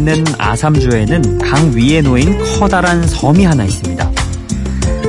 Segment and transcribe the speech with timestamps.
[0.00, 4.10] 있는 아삼주에는 강 위에 놓인 커다란 섬이 하나 있습니다.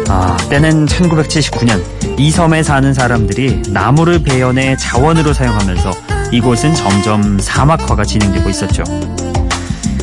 [0.10, 1.82] 아, 때는 1979년
[2.20, 5.92] 이 섬에 사는 사람들이 나무를 베어내 자원으로 사용하면서
[6.34, 8.84] 이곳은 점점 사막화가 진행되고 있었죠.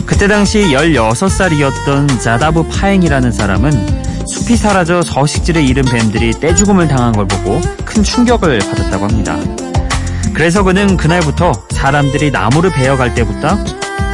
[0.06, 7.60] 그때 당시 16살이었던 자다브 파행이라는 사람은 숲이 사라져 서식지를 잃은 뱀들이 떼죽음을 당한 걸 보고
[7.84, 9.37] 큰 충격을 받았다고 합니다.
[10.32, 13.59] 그래서 그는 그날부터 사람들이 나무를 베어갈 때부터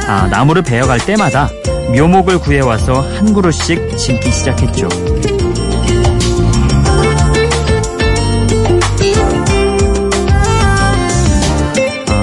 [0.07, 1.49] 아, 나무를 베어갈 때마다
[1.95, 4.87] 묘목을 구해와서 한 그루씩 심기 시작했죠.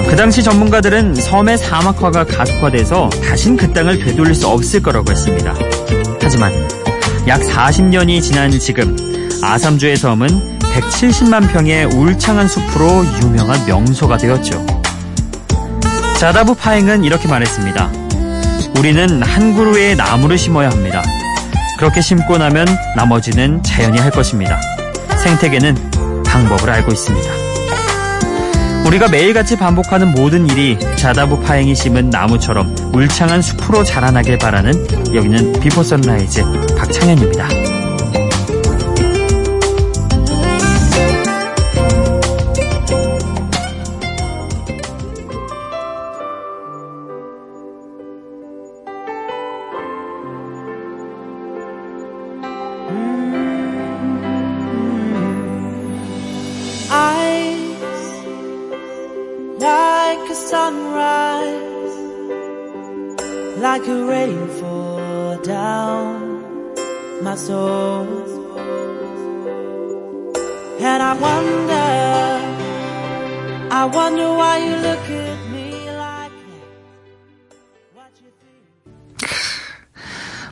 [0.09, 5.55] 그 당시 전문가들은 섬의 사막화가 가속화돼서 다신 그 땅을 되돌릴 수 없을 거라고 했습니다.
[6.21, 6.53] 하지만
[7.27, 8.95] 약 40년이 지난 지금
[9.41, 14.72] 아삼주의 섬은 170만 평의 울창한 숲으로 유명한 명소가 되었죠.
[16.17, 17.91] 자다브 파옝은 이렇게 말했습니다.
[18.77, 21.03] 우리는 한 그루의 나무를 심어야 합니다.
[21.77, 24.59] 그렇게 심고 나면 나머지는 자연이 할 것입니다.
[25.21, 27.29] 생태계는 방법을 알고 있습니다.
[28.85, 35.83] 우리가 매일같이 반복하는 모든 일이 자다브 파옝이 심은 나무처럼 울창한 숲으로 자라나길 바라는 여기는 Before
[35.83, 36.43] Sunrise
[36.77, 37.72] 박창현입니다.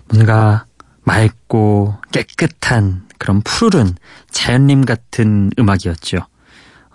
[0.08, 0.66] 뭔가
[1.04, 3.96] 맑고 깨끗한 그런 푸르른
[4.30, 6.20] 자연림 같은 음악이었죠.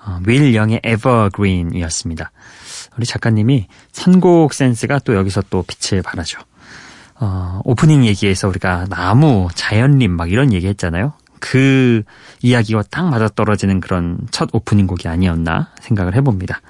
[0.04, 2.31] 어, 윌 영의 Evergreen이었습니다.
[2.97, 6.41] 우리 작가님이 선곡 센스가 또 여기서 또 빛을 발하죠.
[7.19, 11.15] 어, 오프닝 얘기에서 우리가 나무, 자연림 막 이런 얘기 했잖아요.
[11.41, 12.02] 그
[12.42, 16.60] 이야기와 딱 맞아떨어지는 그런 첫 오프닝 곡이 아니었나 생각을 해봅니다.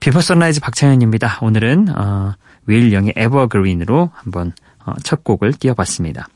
[0.00, 1.38] Before Sunrise 박창현입니다.
[1.42, 2.34] 오늘은 어,
[2.66, 4.52] 윌 영의 Evergreen으로 한번
[4.84, 6.28] 어, 첫 곡을 띄워봤습니다.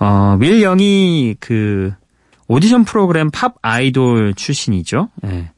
[0.00, 1.92] 어, 윌 영이 그
[2.46, 5.08] 오디션 프로그램 Pop Idol 출신이죠.
[5.26, 5.50] 예.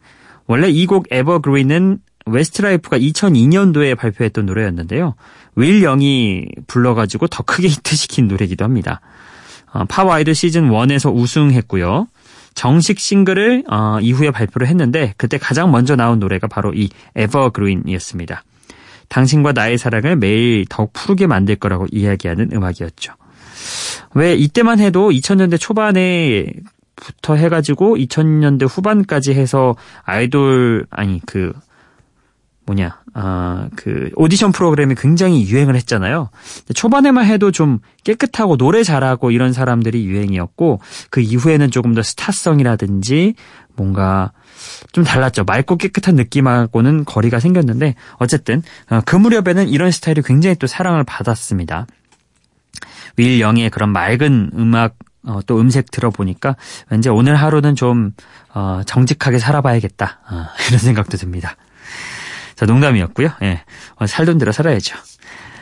[0.47, 5.15] 원래 이 곡 Evergreen은 웨스트라이프가 2002년도에 발표했던 노래였는데요.
[5.57, 9.01] 윌 영이 불러가지고 더 크게 히트시킨 노래기도 합니다.
[9.73, 12.09] 어, Pop Idol 시즌 1에서 우승했고요.
[12.55, 18.43] 정식 싱글을 어, 이후에 발표를 했는데 그때 가장 먼저 나온 노래가 바로 이 에버그린이었습니다.
[19.09, 23.15] 당신과 나의 사랑을 매일 더욱 푸르게 만들 거라고 이야기하는 음악이었죠.
[24.15, 26.53] 왜 이때만 해도 2000년대 초반에
[26.97, 31.53] 부터 해가지고 2000년대 후반까지 해서 아이돌 아니 그
[32.67, 36.31] 뭐냐, 아, 그, 오디션 프로그램이 굉장히 유행을 했잖아요.
[36.75, 43.35] 초반에만 해도 좀 깨끗하고 노래 잘하고 이런 사람들이 유행이었고, 그 이후에는 조금 더 스타성이라든지,
[43.75, 44.33] 뭔가,
[44.93, 45.45] 좀 달랐죠.
[45.45, 51.87] 맑고 깨끗한 느낌하고는 거리가 생겼는데, 어쨌든, 어, 그 무렵에는 이런 스타일이 굉장히 또 사랑을 받았습니다.
[53.17, 54.95] 윌 영의 그런 맑은 음악,
[55.25, 56.57] 어, 또 음색 들어보니까
[56.89, 58.13] 왠지 오늘 하루는 좀,
[58.55, 60.21] 어, 정직하게 살아봐야겠다.
[60.31, 61.57] 어, 이런 생각도 듭니다.
[62.61, 63.31] 자, 농담이었고요.
[63.41, 63.63] 예.
[63.97, 64.95] 어, 살돈 들어 살아야죠.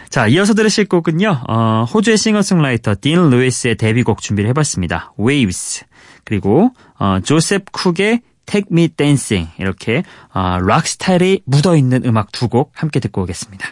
[0.09, 1.43] 자, 이어서 들으실 곡은요.
[1.49, 5.13] 어, 호주의 싱어송라이터 딘 루이스의 데뷔곡 준비를 해봤습니다.
[5.17, 5.85] Waves.
[6.25, 10.03] 그리고 어, 조셉 쿡의 Take Me Dancing 이렇게
[10.35, 13.69] 어, 락 스타일이 묻어있는 음악 두 곡 함께 듣고 오겠습니다.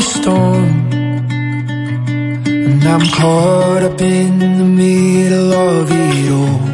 [0.00, 0.88] Storm.
[2.46, 6.68] And I'm caught up in the middle of it all.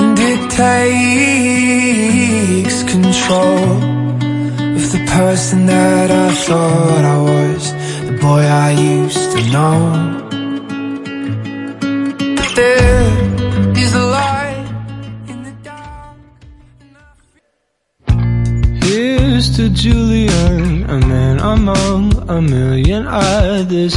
[0.00, 3.82] And it takes control
[4.78, 7.72] Of the person that I thought I was
[8.06, 10.21] The boy I used to know
[19.74, 23.94] Julian a man among a million others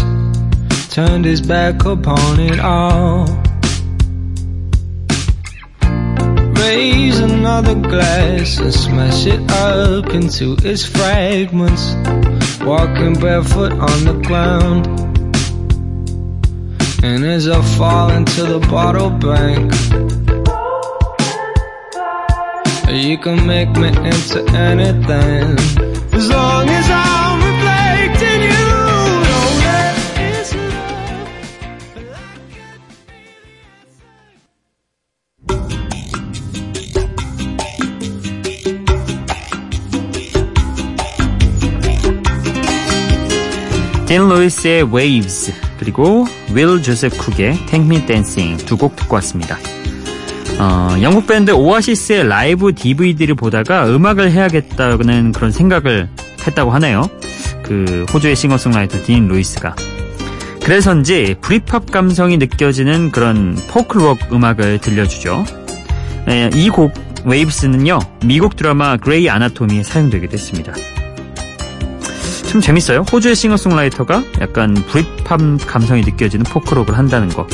[0.89, 3.25] turned his back upon it all.
[6.61, 11.93] Raise another glass and smash it up into its fragments.
[12.61, 14.87] Walking barefoot on the ground.
[17.03, 20.24] And as I fall into the bottle bank,
[22.89, 25.57] you can make me into anything
[26.13, 28.65] as long as I'm reflecting you.
[29.25, 30.51] Know that it's
[43.95, 49.57] love, 딘 루이스의 Waves 그리고 윌 조셉 쿡의 Take Me Dancing 두 곡 듣고 왔습니다.
[50.57, 56.07] 어, 영국 밴드 오아시스의 라이브 DVD를 보다가 음악을 해야겠다는 그런 생각을
[56.47, 57.09] 했다고 하네요.
[57.63, 59.75] 그 호주의 싱어송라이터 딘 루이스가.
[60.63, 65.43] 그래서인지 브리팝 감성이 느껴지는 그런 포크록 음악을 들려주죠.
[66.25, 66.93] 네, 이 곡
[67.25, 70.73] Waves는요 미국 드라마 Grey's Anatomy에 사용되기도 했습니다.
[72.47, 73.01] 참 재밌어요.
[73.11, 77.45] 호주의 싱어송라이터가 약간 브리팝 감성이 느껴지는 포크록을 한다는 거.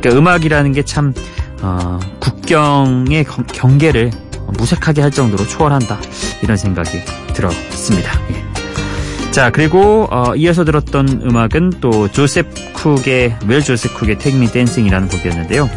[0.00, 1.14] 그러니까 음악이라는 게 참
[1.62, 4.10] 어, 국경의 경- 경계를
[4.58, 5.98] 무색하게 할 정도로 초월한다.
[6.42, 6.90] 이런 생각이
[7.34, 8.10] 들었습니다.
[8.30, 9.30] 예.
[9.30, 15.70] 자 그리고 어, 이어서 들었던 음악은 또 조셉 쿡의 웰 조셉 쿡의 Me Dancing이라는 곡이었는데요.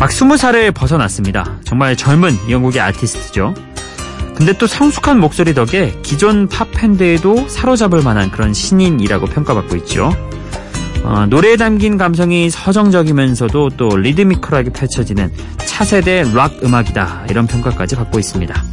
[0.00, 1.58] 막 20살을 벗어났습니다.
[1.64, 3.54] 정말 젊은 영국의 아티스트죠.
[4.34, 10.10] 근데 또 성숙한 목소리 덕에 기존 팝 팬들도 사로잡을 만한 그런 신인이라고 평가받고 있죠.
[11.04, 18.64] 어, 노래에 담긴 감성이 서정적이면서도 또 리드미컬하게 펼쳐지는 차세대 락 음악이다 이런 평가까지 받고 있습니다.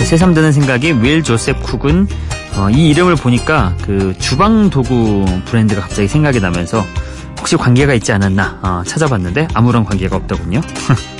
[0.00, 2.08] 새삼 드는 생각이 윌 조셉 쿡은
[2.56, 6.84] 어, 이 이름을 보니까 그 주방 도구 브랜드가 갑자기 생각이 나면서
[7.38, 10.60] 혹시 관계가 있지 않았나 어, 찾아봤는데 아무런 관계가 없더군요.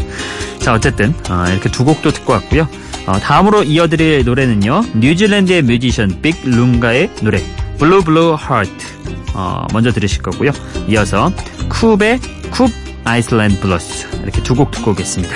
[0.58, 2.66] 자 어쨌든 어, 이렇게 두 곡도 듣고 왔고요.
[3.06, 4.82] 어, 다음으로 이어드릴 노래는요.
[4.96, 7.42] 뉴질랜드의 뮤지션 빅 룽가의 노래
[7.78, 10.50] Blue Blue Heart 어, 먼저 들으실 거고요.
[10.88, 11.30] 이어서
[11.69, 12.20] 쿱의
[12.50, 12.70] Koop
[13.04, 15.34] Island Blues 이렇게 두 곡 듣고 오겠습니다.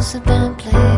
[0.00, 0.89] wheels have been played.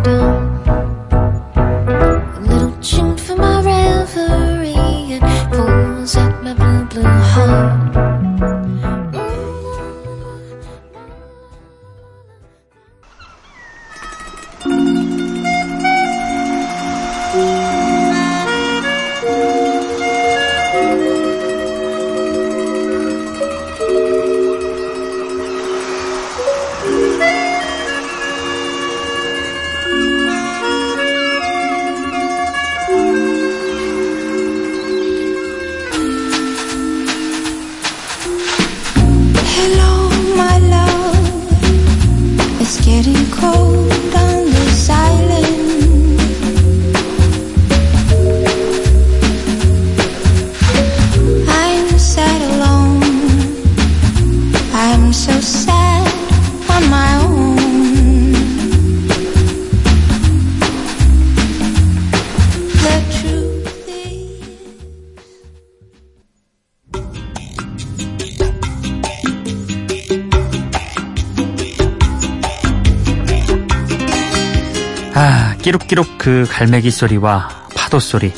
[75.15, 78.33] 아, 끼룩끼룩 그 갈매기 소리와 파도 소리.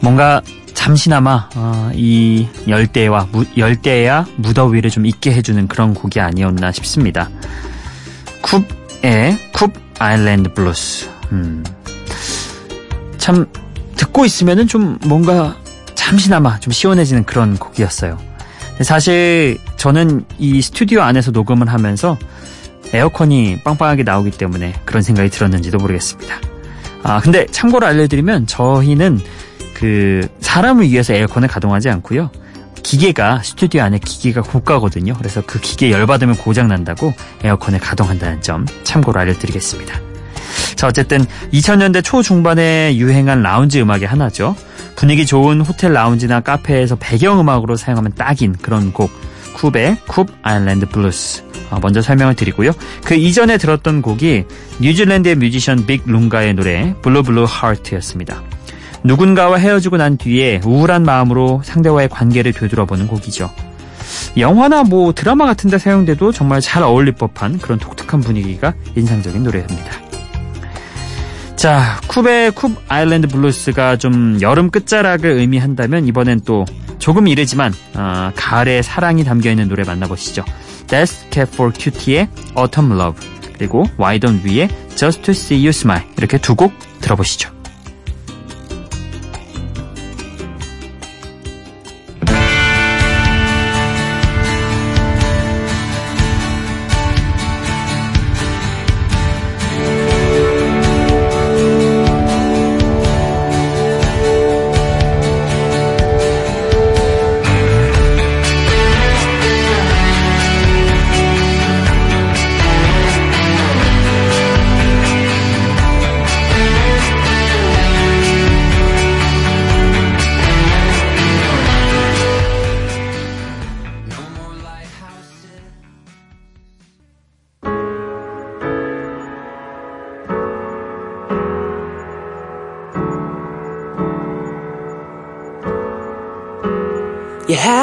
[0.00, 0.40] 뭔가
[0.72, 7.28] 잠시나마 어, 이 열대와 무, 열대야 무더위를 좀 잊게 해주는 그런 곡이 아니었나 싶습니다.
[8.42, 11.10] 쿱의 Koop Island Blues.
[11.32, 11.64] 음.
[13.18, 13.46] 참
[13.96, 15.56] 듣고 있으면은 좀 뭔가
[15.94, 18.18] 잠시나마 좀 시원해지는 그런 곡이었어요.
[18.82, 22.16] 사실 저는 이 스튜디오 안에서 녹음을 하면서
[22.96, 26.36] 에어컨이 빵빵하게 나오기 때문에 그런 생각이 들었는지도 모르겠습니다.
[27.02, 29.20] 아, 근데 참고로 알려드리면 저희는
[29.74, 32.30] 그 사람을 위해서 에어컨을 가동하지 않고요.
[32.82, 35.14] 기계가 스튜디오 안에 기계가 고가거든요.
[35.14, 37.12] 그래서 그 기계 열받으면 고장 난다고
[37.42, 40.00] 에어컨을 가동한다는 점 참고로 알려드리겠습니다.
[40.76, 44.54] 자, 어쨌든 2000년대 초중반에 유행한 라운지 음악의 하나죠.
[44.94, 49.10] 분위기 좋은 호텔 라운지나 카페에서 배경음악으로 사용하면 딱인 그런 곡
[49.56, 52.72] 쿱의 Koop Island Blues 어, 먼저 설명을 드리고요.
[53.04, 54.44] 그 이전에 들었던 곡이
[54.80, 58.42] 뉴질랜드의 뮤지션 빅 룽가의 노래 Blue Blue Heart였습니다.
[59.02, 63.50] 누군가와 헤어지고 난 뒤에 우울한 마음으로 상대와의 관계를 되돌아보는 곡이죠.
[64.36, 69.90] 영화나 뭐 드라마 같은 데 사용돼도 정말 잘 어울릴 법한 그런 독특한 분위기가 인상적인 노래입니다.
[71.56, 76.64] 자, 쿱의 Koop Island Blues가 좀 여름 끝자락을 의미한다면 이번엔 또
[77.06, 80.44] 조금 이르지만 어, 가을의 사랑이 담겨있는 노래 만나보시죠.
[80.88, 86.36] That's Cat for Cutie의 Autumn Love 그리고 와이던 위의 Just to See You Smile 이렇게
[86.36, 87.55] 두 곡 들어보시죠.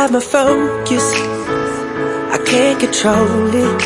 [0.04, 1.14] Have my focus,
[2.36, 3.82] I can't control it.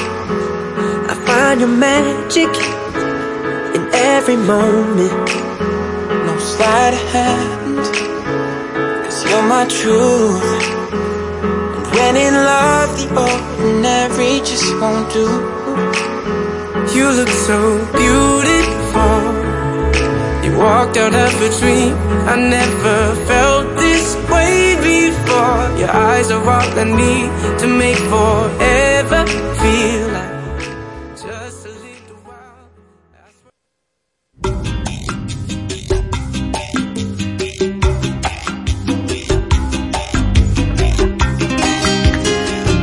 [1.12, 2.50] I find your magic
[3.75, 5.29] in every moment.
[6.25, 7.86] No sleight of hand,
[9.05, 10.41] cause you're my truth.
[11.75, 15.27] And when in love, the ordinary just won't do.
[16.97, 17.59] You look so
[17.93, 19.21] beautiful.
[20.43, 21.93] You walked out of a dream.
[22.25, 23.76] I never felt
[25.38, 25.79] before.
[25.79, 29.25] Your eyes are all I need to make forever
[29.60, 30.38] feel like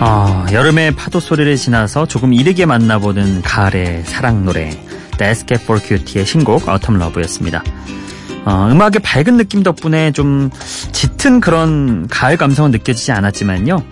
[0.07, 4.69] 아, 여름의 파도 소리를 지나서 조금 이르게 만나보는 가을의 사랑 노래
[5.13, 7.63] Death Cab for Cutie의 신곡 Autumn Love였습니다.
[8.45, 10.51] 어, 음악의 밝은 느낌 덕분에 좀
[11.05, 13.83] 짙은 그런 가을 감성은 느껴지지 않았지만요.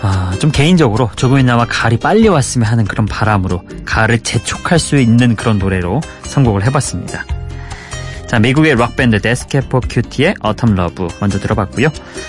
[0.00, 5.58] 아, 좀 개인적으로 조금이나마 가을이 빨리 왔으면 하는 그런 바람으로 가을을 재촉할 수 있는 그런
[5.58, 7.24] 노래로 선곡을 해봤습니다.
[8.26, 11.88] 자, 미국의 록밴드 Death Cab for Cutie의 Autumn Love 먼저 들어봤고요.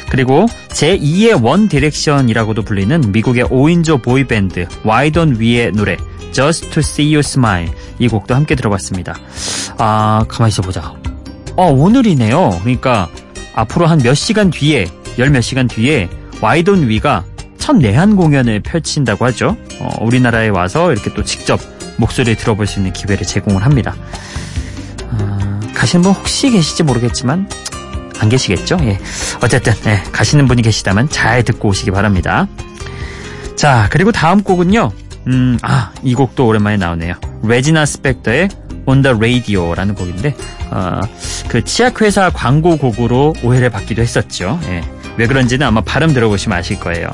[0.10, 5.96] 그리고 제2의 원 디렉션이라고도 불리는 미국의 5인조 보이밴드 Why Don't We의 노래
[6.34, 9.16] Just to See You Smile 이 곡도 함께 들어봤습니다.
[9.78, 10.94] 아, 가만히 있어보자.
[11.56, 12.60] 어, 오늘이네요.
[12.62, 13.10] 그러니까
[13.56, 16.10] 앞으로 한 몇 시간 뒤에, 열 몇 시간 뒤에
[16.42, 17.24] 와이던 위가
[17.58, 19.56] 첫 내한 공연을 펼친다고 하죠.
[19.80, 21.60] 어, 우리나라에 와서 이렇게 또 직접
[21.98, 23.96] 목소리를 들어볼 수 있는 기회를 제공을 합니다.
[25.12, 27.48] 아, 가시는 분 혹시 계실지 모르겠지만
[28.20, 28.78] 안 계시겠죠?
[28.84, 29.00] 예.
[29.44, 32.48] 어쨌든 예, 가시는 분이 계시다면 잘 듣고 오시기 바랍니다.
[33.56, 34.92] 자, 그리고 다음 곡은요.
[35.28, 37.16] 음, 아, 이 곡도 오랜만에 나오네요.
[37.44, 38.50] 레지나 스펙터의
[38.86, 40.36] On the Radio라는 곡인데
[40.72, 41.02] 어,
[41.48, 44.60] 그 치약회사 광고 곡으로 오해를 받기도 했었죠.
[44.66, 44.82] 예.
[45.18, 47.10] 왜 그런지는 아마 발음 들어보시면 아실 거예요.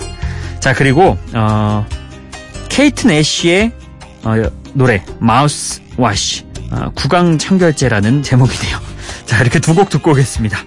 [0.60, 1.86] 자, 그리고 어,
[2.70, 3.72] 케이트 내쉬의
[4.24, 4.34] 어,
[4.74, 8.80] 노래 마우스 와시 어, 구강 청결제라는 제목이네요.
[9.26, 10.60] 자, 이렇게 두 곡 듣고 오겠습니다.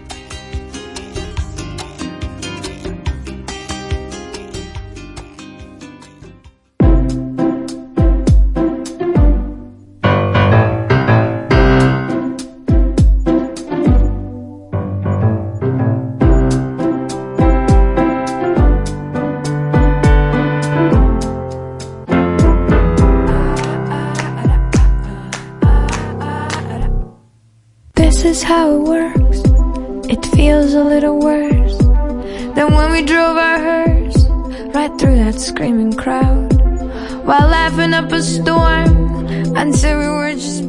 [28.43, 29.41] How it works.
[30.11, 31.79] It feels a little worse
[32.55, 34.25] than when we drove our hearse
[34.75, 36.53] right through that screaming crowd
[37.25, 40.62] while laughing up a storm until we were just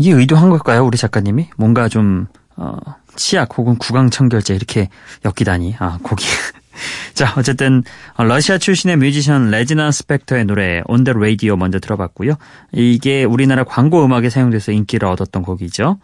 [0.00, 1.50] 이게 의도한 걸까요, 우리 작가님이?
[1.58, 2.26] 뭔가 좀,
[2.56, 2.78] 어,
[3.16, 4.88] 치약 혹은 구강청결제 이렇게
[5.26, 5.76] 엮이다니.
[5.78, 6.24] 아, 곡이.
[7.12, 7.82] 자, 어쨌든
[8.14, 12.36] 어, 러시아 출신의 뮤지션 레지나 스펙터의 노래 On the Radio 먼저 들어봤고요.
[12.72, 15.98] 이게 우리나라 광고 음악에 사용돼서 인기를 얻었던 곡이죠.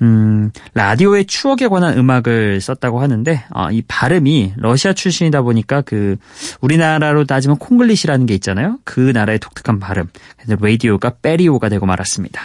[0.00, 6.16] 음, 라디오의 추억에 관한 음악을 썼다고 하는데 어, 이 발음이 러시아 출신이다 보니까 그
[6.60, 8.78] 우리나라로 따지면 콩글리시라는 게 있잖아요.
[8.84, 10.06] 그 나라의 독특한 발음.
[10.36, 12.40] 그래서 라디오가 빼리오가 되고 말았습니다.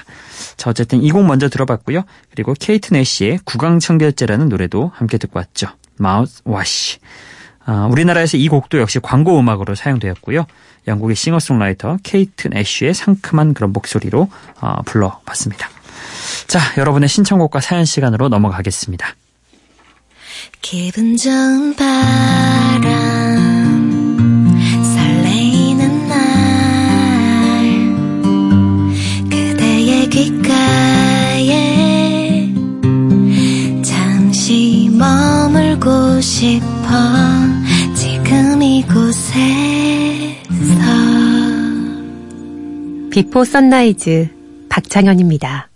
[0.58, 2.04] 자, 어쨌든 이 곡 먼저 들어봤고요.
[2.32, 5.68] 그리고 케이트 내시의 구강청결제라는 노래도 함께 듣고 왔죠.
[5.98, 6.98] Mouthwash.
[7.66, 10.46] 아, 우리나라에서 이 곡도 역시 광고 음악으로 사용되었고요.
[10.88, 14.28] 영국의 싱어송라이터 케이트 내쉬의 상큼한 그런 목소리로
[14.60, 15.70] 어, 불러봤습니다.
[16.48, 19.16] 자, 여러분의 신청곡과 사연 시간으로 넘어가겠습니다.
[20.62, 22.94] 기분 좋은 바람
[24.96, 26.20] 설레이는 날
[29.30, 31.50] 그대의 귓가에
[33.84, 36.88] 잠시 머물고 싶어
[37.96, 39.14] 지금 이곳에서
[43.12, 44.30] Before Sunrise
[44.70, 45.73] 박창현입니다.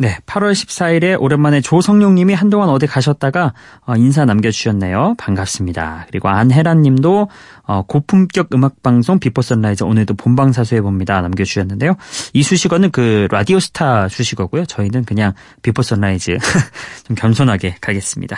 [0.00, 3.52] 네, 8월 14일에 오랜만에 조성용 님이 한동안 어디 가셨다가
[3.84, 5.16] 어, 인사 남겨주셨네요.
[5.18, 6.06] 반갑습니다.
[6.08, 7.28] 그리고 안혜란 님도
[7.64, 11.20] 어, 고품격 음악방송 Before Sunrise 오늘도 본방 사수해봅니다.
[11.20, 11.96] 남겨주셨는데요.
[12.32, 14.66] 이 수식어는 그 라디오스타 수식어고요.
[14.66, 15.32] 저희는 그냥
[15.62, 16.38] Before Sunrise
[17.04, 18.36] 좀 겸손하게 가겠습니다.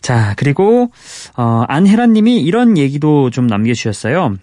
[0.00, 0.90] 자, 그리고
[1.36, 4.38] 어, 안혜란 님이 이런 얘기도 좀 남겨주셨어요.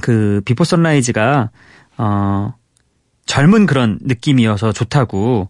[0.00, 1.50] 그 Before Sunrise가
[1.96, 2.54] 어,
[3.26, 5.48] 젊은 그런 느낌이어서 좋다고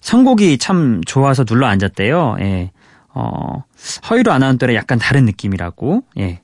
[0.00, 2.36] 선곡이 참 좋아서 눌러 앉았대요.
[2.40, 2.70] 예.
[3.08, 3.64] 어,
[4.08, 6.04] 허일후 아나운서랑 약간 다른 느낌이라고.
[6.18, 6.40] 예.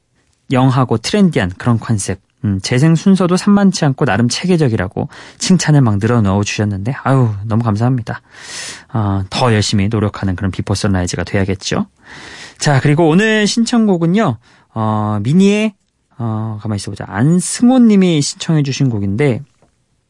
[0.50, 2.20] young하고 trendy한 그런 컨셉.
[2.44, 5.08] 음, 재생 순서도 산만치 않고 나름 체계적이라고
[5.38, 8.20] 칭찬을 막 늘어 놓아 주셨는데 아유 너무 감사합니다.
[8.92, 11.86] 어, 더 열심히 노력하는 그런 Before Sunrise가 돼야겠죠.
[12.58, 14.36] 자 그리고 오늘 신청곡은요
[14.74, 15.72] 어, 미니의
[16.18, 19.40] 어, 가만히 있어보자 안승호님이 신청해주신 곡인데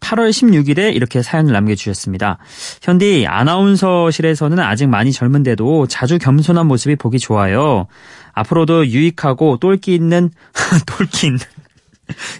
[0.04, 2.38] 8월 16일에 이렇게 사연을 남겨주셨습니다.
[2.82, 7.86] 현디 아나운서실에서는 아직 많이 젊은데도 자주 겸손한 모습이 보기 좋아요.
[8.32, 10.30] 앞으로도 유익하고 똘끼 있는
[10.86, 11.40] 똘끼 있는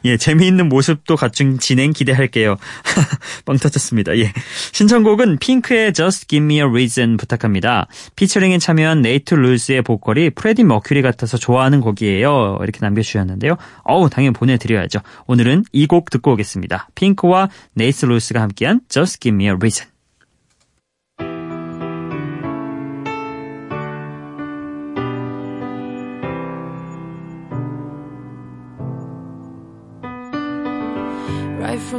[0.04, 2.56] 예, 재미있는 모습도 갖춘 진행 기대할게요.
[3.46, 4.16] 빵 터졌습니다.
[4.18, 4.32] 예.
[4.72, 7.86] 신청곡은 핑크의 Just Give Me a Reason 부탁합니다.
[8.16, 12.58] 피처링에 참여한 네이트 루스의 보컬이 프레디 머큐리 같아서 좋아하는 곡이에요.
[12.62, 13.56] 이렇게 남겨주셨는데요.
[13.84, 15.00] 어우, 당연히 보내드려야죠.
[15.26, 16.88] 오늘은 이 곡 듣고 오겠습니다.
[16.94, 19.93] 핑크와 네이트 루스가 함께한 Just Give Me a Reason.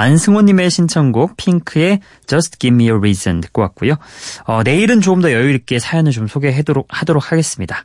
[0.00, 3.96] 안승호님의 신청곡 핑크의 Just Give Me a Reason 듣고 왔고요.
[4.44, 7.84] 어, 내일은 조금 더 여유 있게 사연을 좀 소개하도록 하도록 하겠습니다.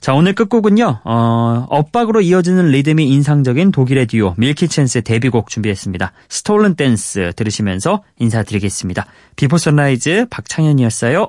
[0.00, 1.00] 자 오늘 끝곡은요.
[1.04, 6.12] 어, 엇박으로 이어지는 리듬이 인상적인 독일의 듀오 Milky Chance의 데뷔곡 준비했습니다.
[6.28, 9.06] Stolen Dance 들으시면서 인사드리겠습니다.
[9.36, 11.28] Before Sunrise 박창현이었어요.